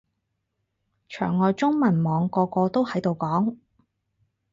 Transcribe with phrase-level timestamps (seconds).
[1.07, 3.57] 牆外中文網個個都喺度講